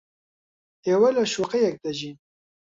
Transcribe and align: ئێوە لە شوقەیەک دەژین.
ئێوە 0.85 1.09
لە 1.17 1.23
شوقەیەک 1.33 1.75
دەژین. 1.83 2.17